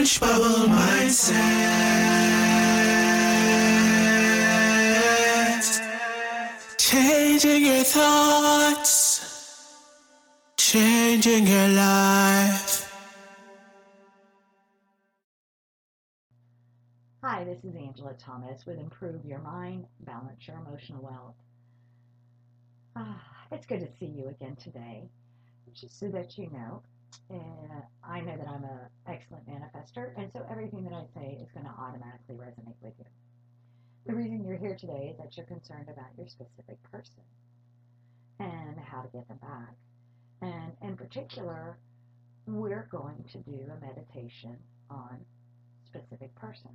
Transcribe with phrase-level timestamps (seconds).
[0.00, 1.36] Orange Bubble Mindset.
[6.78, 9.76] Changing your thoughts,
[10.56, 12.90] changing your life.
[17.22, 21.34] Hi, this is Angela Thomas with Improve Your Mind, Balance Your Emotional Wealth.
[22.96, 23.22] Ah,
[23.52, 25.10] it's good to see you again today.
[25.74, 26.82] Just so that you know,
[28.02, 29.46] I know that I'm an excellent
[29.96, 33.04] and so everything that I say is going to automatically resonate with you.
[34.06, 37.22] The reason you're here today is that you're concerned about your specific person
[38.38, 39.74] and how to get them back.
[40.42, 41.78] And in particular,
[42.46, 44.56] we're going to do a meditation
[44.88, 45.18] on
[45.86, 46.70] specific person.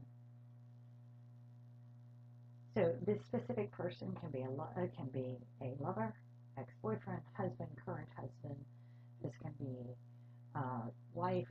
[2.76, 6.14] So this specific person can be a lo- uh, can be a lover,
[6.58, 8.60] ex-boyfriend, husband, current husband.
[9.24, 9.96] This can be
[10.56, 11.48] uh, wife,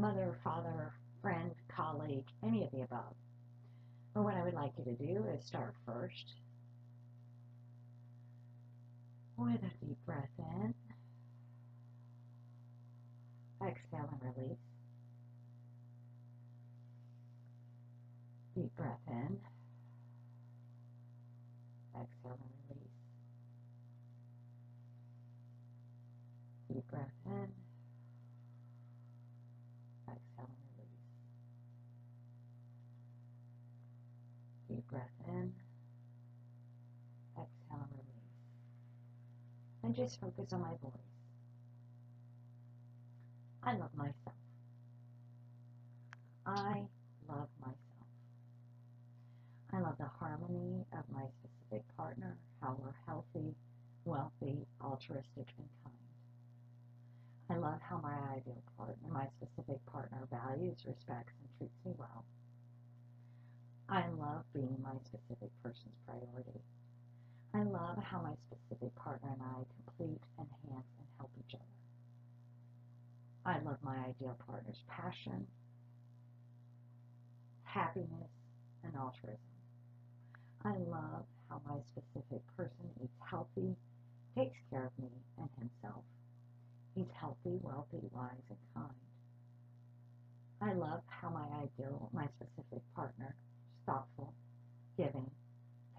[0.00, 3.14] mother, father, friend, colleague, any of the above.
[4.14, 6.32] But what I would like you to do is start first
[9.36, 10.74] with a deep breath in,
[13.66, 14.58] exhale and release.
[18.56, 19.38] Deep breath in,
[21.94, 22.88] exhale and release.
[26.72, 27.48] Deep breath in,
[30.08, 31.08] exhale and release.
[34.68, 35.52] Deep breath in,
[37.36, 38.30] exhale and release.
[39.82, 41.10] And just focus on my voice.
[43.62, 44.34] I love myself.
[46.46, 46.82] I
[47.28, 47.76] love myself.
[49.72, 53.54] I love the harmony of my specific partner, how we're healthy,
[54.04, 55.94] wealthy, altruistic, and kind.
[57.50, 62.24] I love how my ideal partner, my specific partner, values, respects, and treats me well.
[63.90, 66.60] I love being my specific person's priority.
[67.54, 71.64] I love how my specific partner and I complete, enhance, and help each other.
[73.46, 75.46] I love my ideal partner's passion,
[77.64, 78.30] happiness,
[78.84, 79.40] and altruism.
[80.64, 83.76] I love how my specific person eats healthy,
[84.36, 86.04] takes care of me and himself.
[86.94, 88.94] He's healthy, wealthy, wise, and kind.
[90.62, 93.36] I love how my ideal, my specific partner
[93.72, 94.34] is thoughtful,
[94.98, 95.30] giving,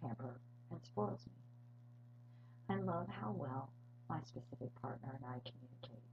[0.01, 0.41] pamper,
[0.71, 2.75] and spoils me.
[2.75, 3.69] I love how well
[4.09, 6.03] my specific partner and I communicate.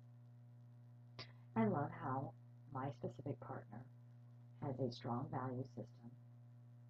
[1.56, 2.33] I love how
[2.72, 3.83] my specific partner
[4.62, 6.11] has a strong value system,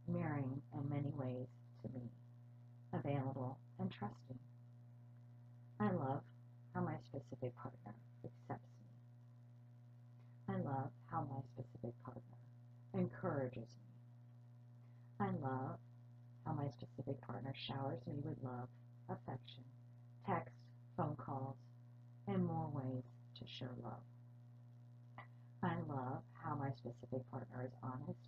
[0.06, 1.48] mirroring in many ways
[1.82, 2.10] to me,
[2.92, 4.38] available and trusting.
[5.80, 6.22] I love
[6.74, 7.94] how my specific partner
[8.24, 10.54] accepts me.
[10.54, 12.36] I love how my specific partner
[12.94, 13.88] encourages me.
[15.20, 15.78] I love
[16.48, 18.68] how my specific partner showers me with love,
[19.10, 19.64] affection,
[20.26, 20.54] text,
[20.96, 21.56] phone calls,
[22.26, 23.04] and more ways
[23.38, 24.00] to show love.
[25.62, 28.20] I love how my specific partner is honest,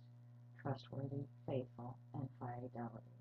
[0.61, 3.17] trustworthy, faithful, and fidelity.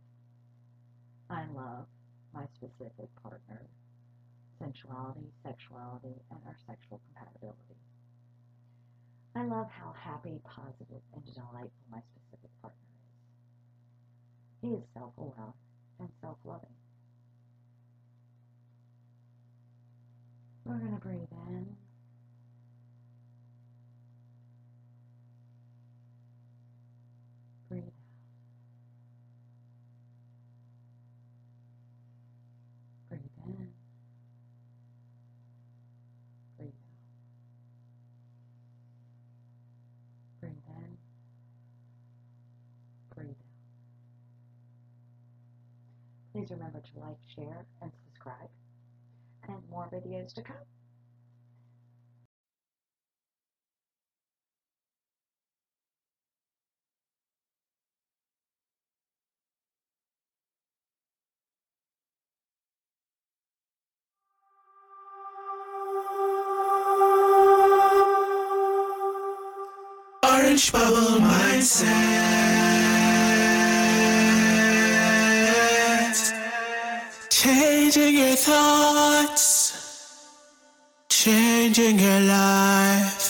[1.30, 1.86] I love
[2.34, 3.62] my specific partner,
[4.60, 7.80] sensuality, sexuality, and our sexual compatibility.
[9.34, 12.99] I love how happy, positive, and delightful my specific partner is.
[14.62, 15.54] He is self-aware
[16.00, 16.68] and self-loving.
[20.64, 21.76] We're going to breathe in
[27.70, 27.92] Breathe out.
[33.08, 33.68] Breathe in.
[36.58, 36.72] Breathe out.
[40.44, 40.96] Breathe in.
[43.14, 43.30] Breathe
[46.29, 46.29] out.
[46.40, 48.48] Please remember to like, share, and subscribe.
[49.46, 50.56] And more videos to come.
[70.24, 72.79] Orange Bubble Mindset.
[77.42, 79.72] Changing your thoughts,
[81.08, 83.29] changing your life.